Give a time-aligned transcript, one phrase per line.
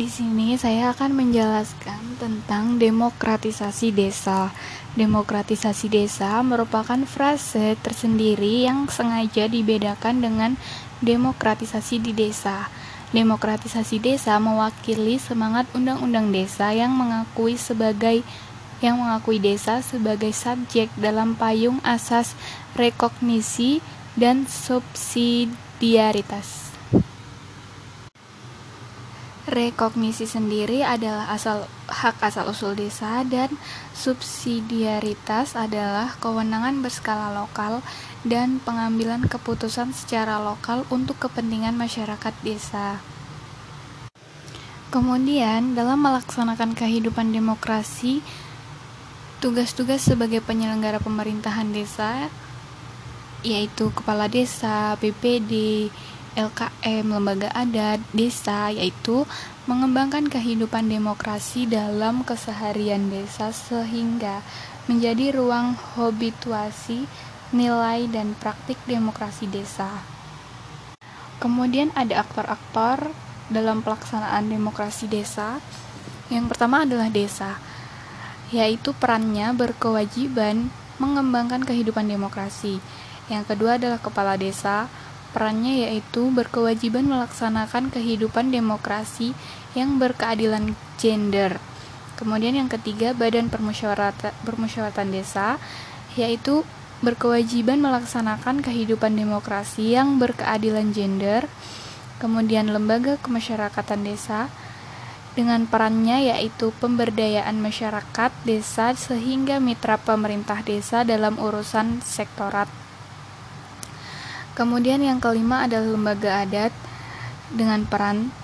[0.00, 4.48] Di sini saya akan menjelaskan tentang demokratisasi desa.
[4.96, 10.56] Demokratisasi desa merupakan frase tersendiri yang sengaja dibedakan dengan
[11.04, 12.72] demokratisasi di desa.
[13.12, 18.24] Demokratisasi desa mewakili semangat undang-undang desa yang mengakui sebagai
[18.80, 22.32] yang mengakui desa sebagai subjek dalam payung asas
[22.72, 23.84] rekognisi
[24.16, 26.69] dan subsidiaritas.
[29.50, 33.50] Rekognisi sendiri adalah asal hak asal-usul desa dan
[33.98, 37.82] subsidiaritas adalah kewenangan berskala lokal
[38.22, 43.02] dan pengambilan keputusan secara lokal untuk kepentingan masyarakat desa.
[44.94, 48.22] Kemudian, dalam melaksanakan kehidupan demokrasi,
[49.42, 52.30] tugas-tugas sebagai penyelenggara pemerintahan desa
[53.42, 55.88] yaitu kepala desa, BPD,
[56.38, 59.26] LKM lembaga adat desa yaitu
[59.66, 64.42] mengembangkan kehidupan demokrasi dalam keseharian desa sehingga
[64.90, 67.06] menjadi ruang habituasi
[67.50, 70.02] nilai dan praktik demokrasi desa.
[71.42, 73.10] Kemudian ada aktor-aktor
[73.50, 75.58] dalam pelaksanaan demokrasi desa.
[76.30, 77.58] Yang pertama adalah desa,
[78.54, 80.70] yaitu perannya berkewajiban
[81.02, 82.78] mengembangkan kehidupan demokrasi.
[83.26, 84.86] Yang kedua adalah kepala desa,
[85.30, 89.32] Perannya yaitu berkewajiban melaksanakan kehidupan demokrasi
[89.78, 91.62] yang berkeadilan gender.
[92.18, 95.56] Kemudian yang ketiga, Badan Permusyawaratan, Desa
[96.18, 96.66] yaitu
[97.00, 101.48] berkewajiban melaksanakan kehidupan demokrasi yang berkeadilan gender.
[102.20, 104.52] Kemudian lembaga kemasyarakatan desa
[105.32, 112.68] dengan perannya yaitu pemberdayaan masyarakat desa sehingga mitra pemerintah desa dalam urusan sektorat
[114.58, 116.74] Kemudian yang kelima adalah lembaga adat
[117.50, 118.34] dengan peran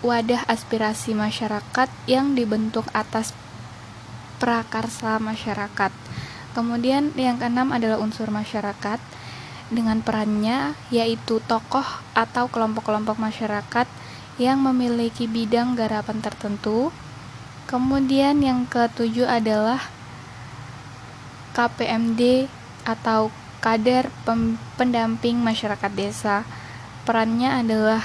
[0.00, 3.36] wadah aspirasi masyarakat yang dibentuk atas
[4.40, 5.92] prakarsa masyarakat.
[6.56, 8.98] Kemudian yang keenam adalah unsur masyarakat
[9.70, 13.86] dengan perannya yaitu tokoh atau kelompok-kelompok masyarakat
[14.40, 16.90] yang memiliki bidang garapan tertentu.
[17.70, 19.78] Kemudian yang ketujuh adalah
[21.54, 22.50] KPMD
[22.82, 24.08] atau kader
[24.76, 26.48] pendamping masyarakat desa.
[27.04, 28.02] Perannya adalah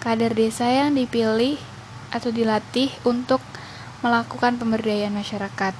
[0.00, 1.60] kader desa yang dipilih
[2.12, 3.40] atau dilatih untuk
[4.00, 5.76] melakukan pemberdayaan masyarakat.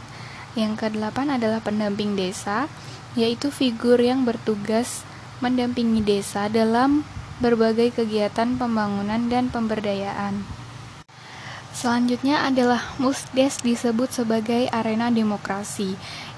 [0.56, 2.68] Yang kedelapan adalah pendamping desa,
[3.12, 5.04] yaitu figur yang bertugas
[5.44, 7.04] mendampingi desa dalam
[7.44, 10.40] berbagai kegiatan pembangunan dan pemberdayaan.
[11.76, 15.92] Selanjutnya adalah Musdes disebut sebagai arena demokrasi,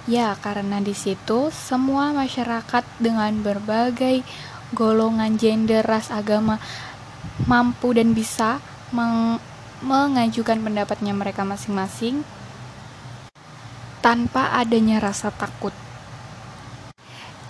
[0.09, 4.25] Ya, karena di situ semua masyarakat dengan berbagai
[4.73, 6.57] golongan gender, ras, agama
[7.45, 8.57] mampu dan bisa
[8.89, 9.37] meng
[9.85, 12.25] mengajukan pendapatnya mereka masing-masing
[14.01, 15.77] tanpa adanya rasa takut.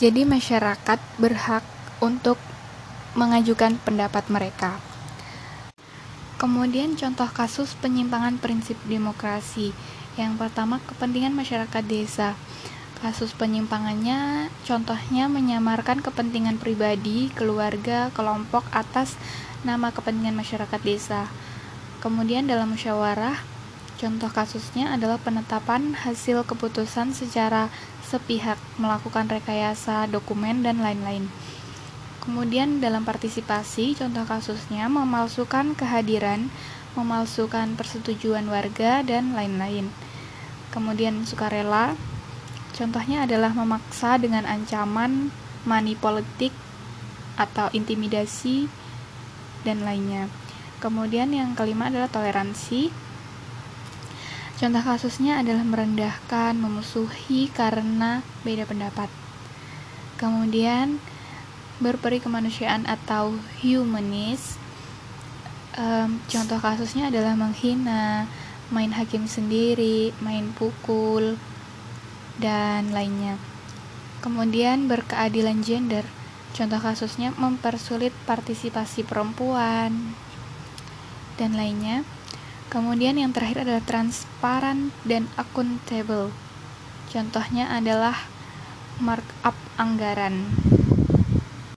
[0.02, 1.62] Jadi masyarakat berhak
[2.02, 2.42] untuk
[3.14, 4.82] mengajukan pendapat mereka.
[6.42, 9.70] Kemudian contoh kasus penyimpangan prinsip demokrasi
[10.18, 12.34] yang pertama, kepentingan masyarakat desa.
[12.98, 19.14] Kasus penyimpangannya contohnya menyamarkan kepentingan pribadi, keluarga, kelompok atas
[19.62, 21.30] nama kepentingan masyarakat desa.
[22.02, 23.38] Kemudian dalam musyawarah,
[24.02, 27.70] contoh kasusnya adalah penetapan hasil keputusan secara
[28.02, 31.30] sepihak, melakukan rekayasa dokumen dan lain-lain.
[32.26, 36.50] Kemudian dalam partisipasi, contoh kasusnya memalsukan kehadiran,
[36.98, 39.94] memalsukan persetujuan warga dan lain-lain
[40.68, 41.96] kemudian sukarela.
[42.78, 45.34] Contohnya adalah memaksa dengan ancaman,
[45.66, 46.54] money politik,
[47.34, 48.70] atau intimidasi,
[49.66, 50.30] dan lainnya.
[50.78, 52.94] Kemudian yang kelima adalah toleransi.
[54.62, 59.10] Contoh kasusnya adalah merendahkan, memusuhi karena beda pendapat.
[60.14, 61.02] Kemudian
[61.82, 64.54] berperi kemanusiaan atau humanis.
[65.78, 68.26] Um, contoh kasusnya adalah menghina,
[68.70, 71.38] main hakim sendiri, main pukul,
[72.38, 73.36] dan lainnya.
[74.18, 76.02] Kemudian berkeadilan gender,
[76.54, 80.14] contoh kasusnya mempersulit partisipasi perempuan,
[81.38, 82.02] dan lainnya.
[82.68, 86.34] Kemudian yang terakhir adalah transparan dan accountable.
[87.08, 88.28] Contohnya adalah
[89.00, 90.52] markup anggaran.